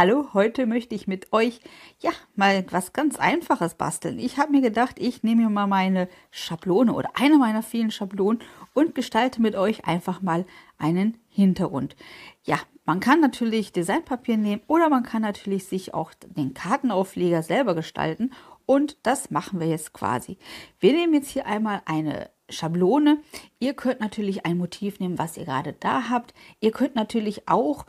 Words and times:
Hallo, 0.00 0.28
heute 0.32 0.66
möchte 0.66 0.94
ich 0.94 1.08
mit 1.08 1.32
euch 1.32 1.58
ja 1.98 2.12
mal 2.36 2.64
was 2.70 2.92
ganz 2.92 3.18
einfaches 3.18 3.74
basteln. 3.74 4.20
Ich 4.20 4.38
habe 4.38 4.52
mir 4.52 4.60
gedacht, 4.60 4.94
ich 5.00 5.24
nehme 5.24 5.42
mir 5.42 5.50
mal 5.50 5.66
meine 5.66 6.08
Schablone 6.30 6.92
oder 6.92 7.10
eine 7.14 7.36
meiner 7.36 7.64
vielen 7.64 7.90
Schablonen 7.90 8.40
und 8.74 8.94
gestalte 8.94 9.42
mit 9.42 9.56
euch 9.56 9.86
einfach 9.86 10.22
mal 10.22 10.46
einen 10.78 11.18
Hintergrund. 11.28 11.96
Ja, 12.44 12.60
man 12.84 13.00
kann 13.00 13.20
natürlich 13.20 13.72
Designpapier 13.72 14.36
nehmen 14.36 14.62
oder 14.68 14.88
man 14.88 15.02
kann 15.02 15.22
natürlich 15.22 15.64
sich 15.64 15.94
auch 15.94 16.12
den 16.14 16.54
Kartenaufleger 16.54 17.42
selber 17.42 17.74
gestalten 17.74 18.30
und 18.66 18.98
das 19.02 19.32
machen 19.32 19.58
wir 19.58 19.66
jetzt 19.66 19.94
quasi. 19.94 20.38
Wir 20.78 20.92
nehmen 20.92 21.14
jetzt 21.14 21.30
hier 21.30 21.46
einmal 21.46 21.82
eine 21.86 22.30
Schablone. 22.50 23.18
Ihr 23.58 23.74
könnt 23.74 24.00
natürlich 24.00 24.46
ein 24.46 24.58
Motiv 24.58 25.00
nehmen, 25.00 25.18
was 25.18 25.36
ihr 25.36 25.44
gerade 25.44 25.72
da 25.72 26.08
habt. 26.08 26.34
Ihr 26.60 26.70
könnt 26.70 26.94
natürlich 26.94 27.48
auch 27.48 27.84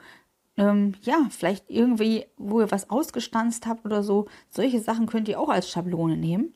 ähm, 0.60 0.94
ja, 1.02 1.26
vielleicht 1.30 1.70
irgendwie, 1.70 2.26
wo 2.38 2.60
ihr 2.60 2.70
was 2.70 2.90
ausgestanzt 2.90 3.66
habt 3.66 3.86
oder 3.86 4.04
so. 4.04 4.28
Solche 4.50 4.82
Sachen 4.82 5.08
könnt 5.08 5.30
ihr 5.30 5.40
auch 5.40 5.48
als 5.48 5.70
Schablone 5.70 6.18
nehmen. 6.18 6.54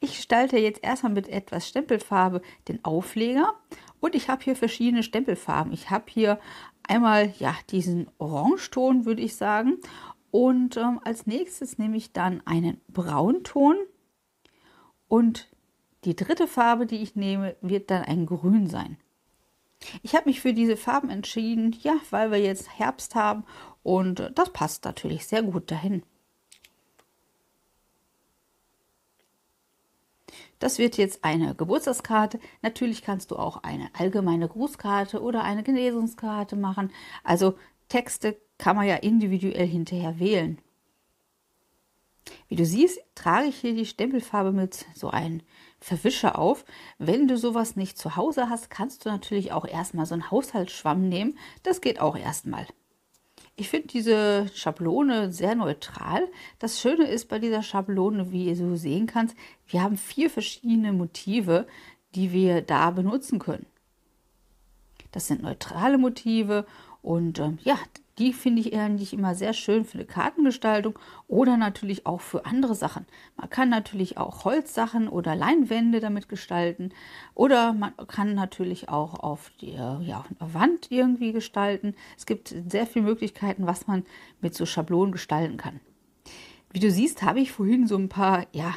Ich 0.00 0.16
gestalte 0.16 0.58
jetzt 0.58 0.82
erstmal 0.82 1.12
mit 1.12 1.28
etwas 1.28 1.68
Stempelfarbe 1.68 2.42
den 2.68 2.84
Aufleger 2.84 3.54
und 4.00 4.16
ich 4.16 4.28
habe 4.28 4.42
hier 4.42 4.56
verschiedene 4.56 5.04
Stempelfarben. 5.04 5.72
Ich 5.72 5.90
habe 5.90 6.04
hier 6.08 6.40
einmal 6.82 7.32
ja 7.38 7.54
diesen 7.70 8.08
Orangeton, 8.18 9.04
würde 9.06 9.22
ich 9.22 9.36
sagen. 9.36 9.78
Und 10.32 10.76
ähm, 10.76 11.00
als 11.04 11.26
nächstes 11.26 11.78
nehme 11.78 11.96
ich 11.96 12.12
dann 12.12 12.42
einen 12.44 12.80
Braunton 12.88 13.76
und 15.06 15.48
die 16.04 16.16
dritte 16.16 16.48
Farbe, 16.48 16.86
die 16.86 17.02
ich 17.02 17.14
nehme, 17.14 17.54
wird 17.60 17.90
dann 17.90 18.02
ein 18.02 18.26
Grün 18.26 18.66
sein. 18.66 18.96
Ich 20.02 20.14
habe 20.14 20.28
mich 20.28 20.40
für 20.40 20.52
diese 20.52 20.76
Farben 20.76 21.10
entschieden, 21.10 21.76
ja, 21.82 21.96
weil 22.10 22.30
wir 22.30 22.38
jetzt 22.38 22.78
Herbst 22.78 23.14
haben 23.14 23.44
und 23.82 24.30
das 24.34 24.52
passt 24.52 24.84
natürlich 24.84 25.26
sehr 25.26 25.42
gut 25.42 25.70
dahin. 25.70 26.02
Das 30.58 30.78
wird 30.78 30.96
jetzt 30.96 31.24
eine 31.24 31.54
Geburtstagskarte. 31.54 32.40
Natürlich 32.62 33.02
kannst 33.02 33.30
du 33.30 33.36
auch 33.36 33.62
eine 33.62 33.90
allgemeine 33.98 34.48
Grußkarte 34.48 35.20
oder 35.20 35.44
eine 35.44 35.62
Genesungskarte 35.62 36.56
machen. 36.56 36.90
Also 37.22 37.58
Texte 37.88 38.36
kann 38.56 38.76
man 38.76 38.86
ja 38.86 38.96
individuell 38.96 39.66
hinterher 39.66 40.18
wählen. 40.18 40.58
Wie 42.48 42.56
du 42.56 42.64
siehst, 42.64 43.00
trage 43.14 43.48
ich 43.48 43.56
hier 43.56 43.74
die 43.74 43.86
Stempelfarbe 43.86 44.52
mit 44.52 44.86
so 44.94 45.10
einem 45.10 45.40
Verwischer 45.80 46.38
auf. 46.38 46.64
Wenn 46.98 47.28
du 47.28 47.36
sowas 47.36 47.76
nicht 47.76 47.98
zu 47.98 48.16
Hause 48.16 48.48
hast, 48.48 48.70
kannst 48.70 49.04
du 49.04 49.10
natürlich 49.10 49.52
auch 49.52 49.66
erstmal 49.66 50.06
so 50.06 50.14
einen 50.14 50.30
Haushaltsschwamm 50.30 51.08
nehmen. 51.08 51.38
Das 51.62 51.80
geht 51.80 52.00
auch 52.00 52.16
erstmal. 52.16 52.66
Ich 53.56 53.68
finde 53.68 53.88
diese 53.88 54.50
Schablone 54.54 55.32
sehr 55.32 55.54
neutral. 55.54 56.26
Das 56.58 56.80
Schöne 56.80 57.06
ist 57.06 57.28
bei 57.28 57.38
dieser 57.38 57.62
Schablone, 57.62 58.32
wie 58.32 58.46
ihr 58.46 58.56
so 58.56 58.74
sehen 58.74 59.06
kannst, 59.06 59.36
wir 59.66 59.82
haben 59.82 59.96
vier 59.96 60.28
verschiedene 60.28 60.92
Motive, 60.92 61.66
die 62.14 62.32
wir 62.32 62.62
da 62.62 62.90
benutzen 62.90 63.38
können. 63.38 63.66
Das 65.12 65.28
sind 65.28 65.42
neutrale 65.42 65.98
Motive 65.98 66.66
und 67.04 67.38
ähm, 67.38 67.58
ja, 67.62 67.76
die 68.16 68.32
finde 68.32 68.62
ich 68.62 68.74
eigentlich 68.74 69.12
immer 69.12 69.34
sehr 69.34 69.52
schön 69.52 69.84
für 69.84 69.98
eine 69.98 70.06
Kartengestaltung 70.06 70.98
oder 71.28 71.58
natürlich 71.58 72.06
auch 72.06 72.22
für 72.22 72.46
andere 72.46 72.74
Sachen. 72.74 73.04
Man 73.36 73.50
kann 73.50 73.68
natürlich 73.68 74.16
auch 74.16 74.46
Holzsachen 74.46 75.08
oder 75.08 75.36
Leinwände 75.36 76.00
damit 76.00 76.30
gestalten 76.30 76.92
oder 77.34 77.74
man 77.74 77.92
kann 78.08 78.34
natürlich 78.34 78.88
auch 78.88 79.20
auf 79.20 79.52
der 79.60 80.00
ja, 80.02 80.24
Wand 80.38 80.90
irgendwie 80.90 81.32
gestalten. 81.32 81.94
Es 82.16 82.24
gibt 82.24 82.54
sehr 82.70 82.86
viele 82.86 83.04
Möglichkeiten, 83.04 83.66
was 83.66 83.86
man 83.86 84.04
mit 84.40 84.54
so 84.54 84.64
Schablonen 84.64 85.12
gestalten 85.12 85.58
kann. 85.58 85.80
Wie 86.72 86.80
du 86.80 86.90
siehst, 86.90 87.22
habe 87.22 87.40
ich 87.40 87.52
vorhin 87.52 87.86
so 87.86 87.98
ein 87.98 88.08
paar, 88.08 88.46
ja, 88.52 88.74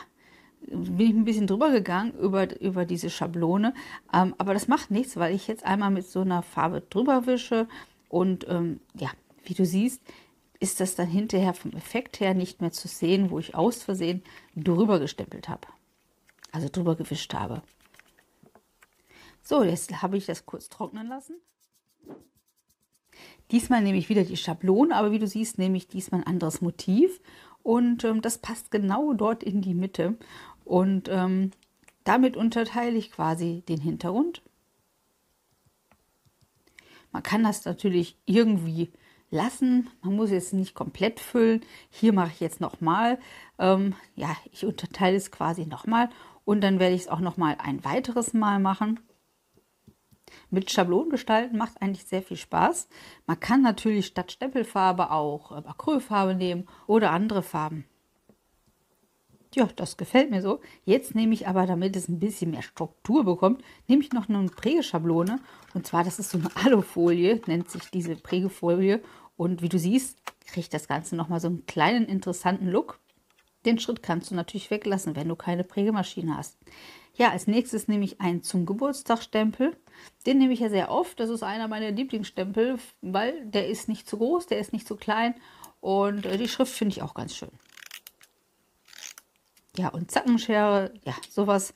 bin 0.60 1.00
ich 1.00 1.14
ein 1.14 1.24
bisschen 1.24 1.48
drüber 1.48 1.72
gegangen 1.72 2.12
über, 2.20 2.60
über 2.60 2.84
diese 2.84 3.10
Schablone, 3.10 3.74
ähm, 4.14 4.36
aber 4.38 4.54
das 4.54 4.68
macht 4.68 4.92
nichts, 4.92 5.16
weil 5.16 5.34
ich 5.34 5.48
jetzt 5.48 5.66
einmal 5.66 5.92
mit 5.92 6.06
so 6.06 6.20
einer 6.20 6.42
Farbe 6.42 6.82
drüber 6.82 7.26
wische 7.26 7.70
und 8.10 8.48
ähm, 8.48 8.80
ja, 8.94 9.10
wie 9.44 9.54
du 9.54 9.66
siehst, 9.66 10.02
ist 10.60 10.80
das 10.80 10.96
dann 10.96 11.08
hinterher 11.08 11.54
vom 11.54 11.72
Effekt 11.74 12.20
her 12.20 12.34
nicht 12.34 12.62
mehr 12.62 12.72
zu 12.72 12.88
sehen, 12.88 13.30
wo 13.30 13.40
ich 13.40 13.56
aus 13.56 13.84
Versehen 13.84 14.24
drüber 14.56 15.00
gestempelt 15.00 15.50
habe. 15.50 15.68
Also 16.52 16.70
drüber 16.72 16.96
gewischt 16.96 17.34
habe. 17.34 17.62
So, 19.44 19.64
jetzt 19.64 20.02
habe 20.02 20.18
ich 20.18 20.26
das 20.26 20.46
kurz 20.46 20.70
trocknen 20.70 21.08
lassen. 21.08 21.36
Diesmal 23.52 23.82
nehme 23.82 23.98
ich 23.98 24.10
wieder 24.10 24.24
die 24.24 24.36
Schablone, 24.36 24.96
aber 24.96 25.12
wie 25.12 25.20
du 25.20 25.28
siehst, 25.28 25.58
nehme 25.58 25.78
ich 25.78 25.88
diesmal 25.88 26.22
ein 26.22 26.28
anderes 26.28 26.62
Motiv. 26.62 27.22
Und 27.64 28.04
ähm, 28.04 28.22
das 28.22 28.40
passt 28.40 28.72
genau 28.72 29.14
dort 29.14 29.44
in 29.44 29.62
die 29.62 29.74
Mitte. 29.74 30.18
Und 30.66 31.08
ähm, 31.10 31.52
damit 32.04 32.36
unterteile 32.36 32.98
ich 32.98 33.12
quasi 33.12 33.64
den 33.70 33.80
Hintergrund. 33.80 34.42
Man 37.12 37.24
kann 37.24 37.44
das 37.44 37.66
natürlich 37.66 38.18
irgendwie 38.26 38.92
lassen. 39.30 39.90
Man 40.02 40.16
muss 40.16 40.32
es 40.32 40.54
nicht 40.54 40.76
komplett 40.76 41.20
füllen. 41.20 41.62
Hier 41.90 42.14
mache 42.14 42.32
ich 42.34 42.40
jetzt 42.40 42.62
nochmal. 42.62 43.20
Ähm, 43.60 43.96
ja, 44.16 44.36
ich 44.52 44.66
unterteile 44.66 45.18
es 45.18 45.32
quasi 45.32 45.66
nochmal 45.66 46.10
und 46.46 46.62
dann 46.62 46.80
werde 46.80 46.96
ich 46.96 47.02
es 47.02 47.08
auch 47.08 47.20
nochmal 47.20 47.58
ein 47.60 47.84
weiteres 47.84 48.34
Mal 48.34 48.60
machen. 48.60 49.00
Mit 50.50 50.72
Schablonen 50.72 51.10
gestalten 51.10 51.58
macht 51.58 51.82
eigentlich 51.82 52.06
sehr 52.06 52.22
viel 52.22 52.38
Spaß. 52.38 52.90
Man 53.26 53.40
kann 53.40 53.62
natürlich 53.62 54.08
statt 54.08 54.32
Stempelfarbe 54.32 55.12
auch 55.12 55.52
äh, 55.52 55.68
Acrylfarbe 55.68 56.36
nehmen 56.36 56.68
oder 56.86 57.12
andere 57.12 57.44
Farben. 57.44 57.86
Ja, 59.56 59.68
das 59.76 59.98
gefällt 59.98 60.30
mir 60.30 60.42
so. 60.42 60.60
Jetzt 60.86 61.16
nehme 61.16 61.34
ich 61.34 61.48
aber, 61.48 61.66
damit 61.66 61.96
es 61.96 62.10
ein 62.10 62.20
bisschen 62.20 62.52
mehr 62.52 62.62
Struktur 62.62 63.24
bekommt, 63.24 63.64
nehme 63.88 64.04
ich 64.04 64.12
noch 64.12 64.30
eine 64.30 64.48
Prägeschablone. 64.48 65.40
Und 65.74 65.88
zwar, 65.88 66.04
das 66.04 66.20
ist 66.20 66.32
so 66.32 66.38
eine 66.38 66.56
Alufolie, 66.66 67.42
nennt 67.48 67.70
sich 67.70 67.90
diese 67.92 68.16
Prägefolie. 68.16 69.02
Und 69.38 69.62
wie 69.62 69.70
du 69.70 69.80
siehst, 69.80 70.18
kriegt 70.48 70.74
das 70.74 70.88
Ganze 70.88 71.16
nochmal 71.16 71.40
so 71.40 71.48
einen 71.48 71.66
kleinen 71.66 72.06
interessanten 72.06 72.70
Look. 72.70 73.00
Den 73.66 73.80
Schritt 73.80 74.04
kannst 74.04 74.32
du 74.32 74.36
natürlich 74.36 74.72
weglassen, 74.72 75.16
wenn 75.16 75.28
du 75.28 75.36
keine 75.36 75.64
Prägemaschine 75.64 76.38
hast. 76.38 76.58
Ja, 77.16 77.32
als 77.32 77.48
nächstes 77.48 77.88
nehme 77.88 78.06
ich 78.06 78.22
einen 78.22 78.44
zum 78.44 78.66
Geburtstagstempel. 78.66 79.76
Den 80.26 80.38
nehme 80.38 80.54
ich 80.54 80.60
ja 80.60 80.70
sehr 80.70 80.92
oft. 80.92 81.20
Das 81.20 81.30
ist 81.30 81.44
einer 81.44 81.68
meiner 81.68 81.92
Lieblingsstempel, 81.92 82.78
weil 83.02 83.46
der 83.46 83.68
ist 83.68 83.90
nicht 83.90 84.08
zu 84.08 84.18
groß, 84.18 84.46
der 84.46 84.60
ist 84.60 84.72
nicht 84.72 84.88
zu 84.88 84.96
klein. 84.96 85.34
Und 85.82 86.26
äh, 86.26 86.38
die 86.38 86.48
Schrift 86.48 86.74
finde 86.74 86.94
ich 86.94 87.02
auch 87.02 87.14
ganz 87.14 87.36
schön. 87.36 87.50
Ja, 89.78 89.90
und 89.90 90.10
Zackenschere, 90.10 90.94
ja, 91.06 91.14
sowas 91.30 91.74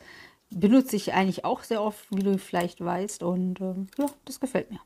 benutze 0.50 0.96
ich 0.96 1.14
eigentlich 1.14 1.46
auch 1.46 1.64
sehr 1.64 1.82
oft, 1.82 2.06
wie 2.12 2.24
du 2.24 2.38
vielleicht 2.38 2.84
weißt. 2.84 3.24
Und 3.24 3.62
ähm, 3.62 3.88
ja, 3.98 4.08
das 4.26 4.40
gefällt 4.40 4.72
mir. 4.72 4.80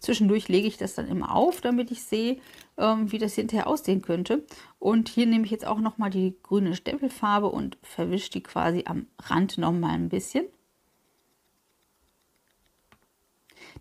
Zwischendurch 0.00 0.48
lege 0.48 0.68
ich 0.68 0.76
das 0.76 0.94
dann 0.94 1.08
immer 1.08 1.34
auf, 1.34 1.62
damit 1.62 1.90
ich 1.90 2.02
sehe, 2.02 2.38
ähm, 2.76 3.10
wie 3.10 3.18
das 3.18 3.34
hinterher 3.34 3.66
aussehen 3.66 4.02
könnte. 4.02 4.44
Und 4.78 5.08
hier 5.08 5.26
nehme 5.26 5.44
ich 5.46 5.50
jetzt 5.50 5.66
auch 5.66 5.78
nochmal 5.80 6.10
die 6.10 6.36
grüne 6.42 6.76
Stempelfarbe 6.76 7.48
und 7.48 7.78
verwische 7.82 8.30
die 8.30 8.42
quasi 8.42 8.84
am 8.86 9.06
Rand 9.18 9.56
nochmal 9.56 9.94
ein 9.94 10.10
bisschen. 10.10 10.44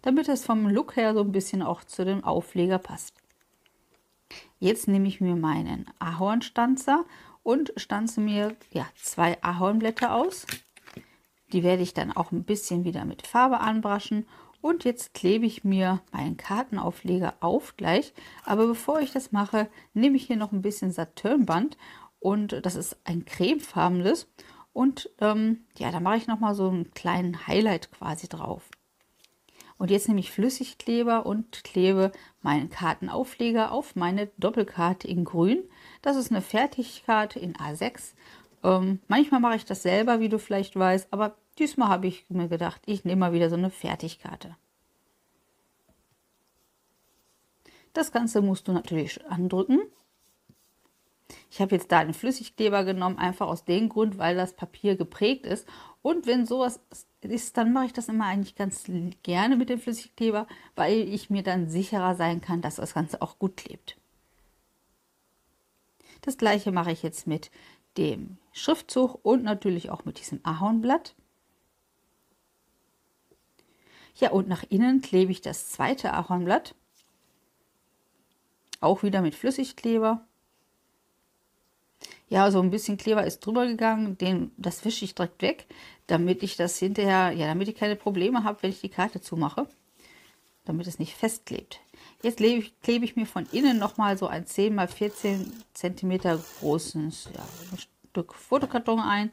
Damit 0.02 0.30
es 0.30 0.46
vom 0.46 0.70
Look 0.70 0.96
her 0.96 1.14
so 1.14 1.22
ein 1.22 1.32
bisschen 1.32 1.62
auch 1.62 1.84
zu 1.84 2.06
dem 2.06 2.24
Aufleger 2.24 2.78
passt. 2.78 3.14
Jetzt 4.60 4.88
nehme 4.88 5.08
ich 5.08 5.20
mir 5.20 5.36
meinen 5.36 5.90
Ahornstanzer 6.00 7.04
und 7.44 7.74
stanze 7.78 8.22
mir 8.22 8.56
ja, 8.72 8.88
zwei 8.96 9.42
Ahornblätter 9.44 10.16
aus. 10.16 10.48
Die 11.52 11.64
werde 11.64 11.84
ich 11.84 11.94
dann 11.94 12.12
auch 12.12 12.32
ein 12.32 12.44
bisschen 12.44 12.84
wieder 12.84 13.06
mit 13.06 13.28
Farbe 13.28 13.60
anbraschen. 13.60 14.26
Und 14.62 14.86
jetzt 14.86 15.14
klebe 15.14 15.46
ich 15.46 15.64
mir 15.64 16.02
meinen 16.12 16.38
Kartenaufleger 16.38 17.36
auf 17.42 17.76
gleich. 17.76 18.14
Aber 18.46 18.66
bevor 18.66 19.02
ich 19.02 19.12
das 19.12 19.32
mache, 19.32 19.70
nehme 19.94 20.16
ich 20.16 20.26
hier 20.26 20.38
noch 20.38 20.52
ein 20.54 20.62
bisschen 20.62 20.92
Saturnband. 20.92 21.78
Und 22.20 22.66
das 22.66 22.76
ist 22.76 22.98
ein 23.04 23.26
cremefarbenes. 23.26 24.28
Und 24.72 25.10
ähm, 25.20 25.66
ja, 25.78 25.92
da 25.92 26.00
mache 26.00 26.18
ich 26.18 26.28
nochmal 26.28 26.56
so 26.56 26.70
einen 26.70 26.92
kleinen 26.92 27.46
Highlight 27.46 27.92
quasi 27.92 28.28
drauf. 28.28 28.70
Und 29.84 29.92
jetzt 29.92 30.08
nehme 30.08 30.22
ich 30.22 30.32
Flüssigkleber 30.32 31.26
und 31.26 31.66
klebe 31.66 32.14
meinen 32.42 32.70
Kartenaufleger 32.70 33.74
auf 33.74 33.98
meine 33.98 34.28
Doppelkarte 34.38 35.10
in 35.10 35.26
grün. 35.26 35.62
Das 36.02 36.16
ist 36.16 36.32
eine 36.32 36.42
Fertigkarte 36.42 37.38
in 37.38 37.56
A6. 37.56 38.14
Ähm, 38.64 39.02
manchmal 39.10 39.42
mache 39.42 39.58
ich 39.58 39.66
das 39.66 39.84
selber, 39.84 40.22
wie 40.22 40.30
du 40.30 40.40
vielleicht 40.40 40.78
weißt, 40.78 41.10
aber 41.12 41.36
diesmal 41.60 41.90
habe 41.90 42.08
ich 42.08 42.26
mir 42.30 42.48
gedacht, 42.48 42.82
ich 42.86 43.04
nehme 43.04 43.20
mal 43.20 43.34
wieder 43.34 43.50
so 43.50 43.58
eine 43.58 43.70
Fertigkarte. 43.70 44.56
Das 47.92 48.14
Ganze 48.14 48.42
musst 48.42 48.70
du 48.70 48.72
natürlich 48.72 49.20
andrücken. 49.26 49.82
Ich 51.54 51.62
habe 51.62 51.76
jetzt 51.76 51.92
da 51.92 52.00
einen 52.00 52.16
Flüssigkleber 52.16 52.84
genommen, 52.84 53.20
einfach 53.20 53.46
aus 53.46 53.64
dem 53.64 53.88
Grund, 53.88 54.18
weil 54.18 54.36
das 54.36 54.56
Papier 54.56 54.96
geprägt 54.96 55.46
ist. 55.46 55.68
Und 56.02 56.26
wenn 56.26 56.48
sowas 56.48 56.80
ist, 57.22 57.58
dann 57.58 57.72
mache 57.72 57.86
ich 57.86 57.94
das 57.94 58.10
immer 58.10 58.26
eigentlich 58.26 58.56
ganz 58.56 58.86
gerne 59.22 59.56
mit 59.56 59.70
dem 59.70 59.80
Flüssigkleber, 59.80 60.48
weil 60.76 61.08
ich 61.08 61.30
mir 61.30 61.44
dann 61.44 61.70
sicherer 61.70 62.16
sein 62.16 62.42
kann, 62.42 62.64
dass 62.64 62.78
das 62.78 62.96
Ganze 62.96 63.22
auch 63.22 63.38
gut 63.38 63.56
klebt. 63.56 63.98
Das 66.22 66.40
gleiche 66.40 66.72
mache 66.72 66.92
ich 66.92 67.04
jetzt 67.04 67.28
mit 67.28 67.52
dem 68.00 68.38
Schriftzug 68.52 69.24
und 69.24 69.44
natürlich 69.44 69.92
auch 69.92 70.06
mit 70.06 70.20
diesem 70.20 70.40
Ahornblatt. 70.42 71.14
Ja, 74.16 74.32
und 74.32 74.48
nach 74.48 74.64
innen 74.70 75.02
klebe 75.02 75.32
ich 75.32 75.42
das 75.42 75.70
zweite 75.70 76.14
Ahornblatt. 76.14 76.74
Auch 78.80 79.04
wieder 79.04 79.22
mit 79.22 79.36
Flüssigkleber. 79.36 80.26
Ja, 82.34 82.50
so 82.50 82.60
ein 82.60 82.72
bisschen 82.72 82.98
Kleber 82.98 83.28
ist 83.28 83.46
drüber 83.46 83.68
gegangen, 83.68 84.18
den, 84.18 84.50
das 84.58 84.84
wische 84.86 85.06
ich 85.06 85.14
direkt 85.14 85.44
weg, 85.44 85.68
damit 86.08 86.42
ich 86.42 86.56
das 86.58 86.80
hinterher, 86.80 87.32
ja, 87.32 87.46
damit 87.46 87.68
ich 87.68 87.76
keine 87.76 87.96
Probleme 87.96 88.44
habe, 88.44 88.64
wenn 88.64 88.72
ich 88.72 88.82
die 88.82 88.90
Karte 88.90 89.22
zumache, 89.22 89.68
damit 90.66 90.88
es 90.88 90.98
nicht 90.98 91.14
festklebt. 91.14 91.80
Jetzt 92.24 92.38
klebe 92.38 92.62
ich, 92.62 92.82
klebe 92.82 93.06
ich 93.06 93.16
mir 93.16 93.28
von 93.28 93.46
innen 93.52 93.78
nochmal 93.78 94.18
so 94.18 94.26
ein 94.26 94.48
10 94.48 94.80
x 94.80 94.94
14 94.96 95.54
cm 95.76 96.20
großes 96.60 97.30
ja, 97.36 97.46
Stück 98.10 98.34
Fotokarton 98.34 99.00
ein, 99.00 99.32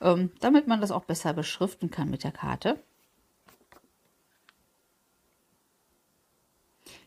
ähm, 0.00 0.32
damit 0.40 0.66
man 0.66 0.80
das 0.80 0.90
auch 0.90 1.04
besser 1.04 1.32
beschriften 1.32 1.92
kann 1.92 2.10
mit 2.10 2.24
der 2.24 2.32
Karte. 2.32 2.82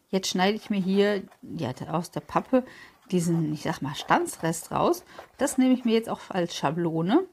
Jetzt 0.10 0.30
schneide 0.30 0.56
ich 0.56 0.70
mir 0.70 0.80
hier 0.80 1.24
ja, 1.42 1.74
aus 1.90 2.12
der 2.12 2.22
Pappe 2.22 2.64
diesen, 3.12 3.54
ich 3.54 3.64
sag 3.64 3.82
mal, 3.82 3.96
Stanzrest 3.96 4.72
raus. 4.72 5.04
Das 5.38 5.58
nehme 5.58 5.74
ich 5.74 5.86
mir 5.86 5.94
jetzt 5.94 6.10
auch 6.10 6.30
als 6.30 6.56
Schablone. 6.56 7.28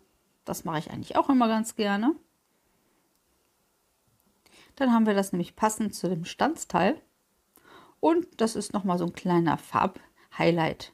Das 0.44 0.64
mache 0.64 0.78
ich 0.78 0.90
eigentlich 0.90 1.17
auch 1.17 1.28
immer 1.28 1.49
ganz 1.49 1.76
gerne. 1.76 2.14
Dann 4.76 4.93
haben 4.93 5.06
wir 5.06 5.14
das 5.14 5.32
nämlich 5.32 5.56
passend 5.56 5.94
zu 5.94 6.08
dem 6.08 6.25
Stanzteil. 6.25 7.00
Und 8.00 8.26
das 8.40 8.56
ist 8.56 8.72
nochmal 8.72 8.99
so 8.99 9.05
ein 9.05 9.12
kleiner 9.12 9.58
Farb-Highlight. 9.58 10.93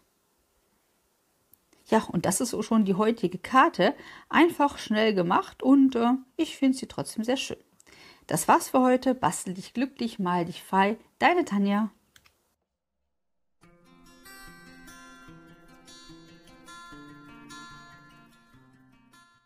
Ja, 1.89 2.03
und 2.11 2.27
das 2.27 2.41
ist 2.41 2.57
schon 2.65 2.85
die 2.85 2.95
heutige 2.95 3.39
Karte. 3.39 3.95
Einfach 4.29 4.79
schnell 4.79 5.15
gemacht 5.15 5.63
und 5.63 5.95
äh, 5.95 6.15
ich 6.37 6.57
finde 6.57 6.77
sie 6.77 6.87
trotzdem 6.87 7.23
sehr 7.23 7.37
schön. 7.37 7.59
Das 8.27 8.49
war's 8.49 8.71
für 8.71 8.81
heute. 8.81 9.15
Bastel 9.15 9.55
dich 9.55 9.73
glücklich, 9.73 10.19
mal 10.19 10.45
dich 10.45 10.65
frei. 10.65 10.99
Deine 11.21 11.45
Tanja. 11.45 11.91